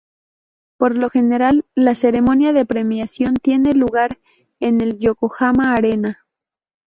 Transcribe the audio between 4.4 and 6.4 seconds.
en el Yokohama Arena.